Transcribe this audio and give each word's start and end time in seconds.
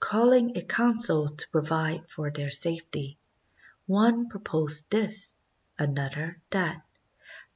Call 0.00 0.32
ing 0.32 0.56
a 0.56 0.62
council 0.62 1.28
to 1.30 1.48
provide 1.50 2.10
for 2.10 2.28
their 2.28 2.50
safety, 2.50 3.16
one 3.86 4.28
proposed 4.28 4.90
this, 4.90 5.32
another 5.78 6.40
that. 6.50 6.82